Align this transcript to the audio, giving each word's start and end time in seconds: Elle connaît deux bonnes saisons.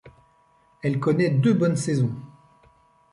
Elle 0.81 0.99
connaît 0.99 1.29
deux 1.29 1.53
bonnes 1.53 1.75
saisons. 1.75 2.09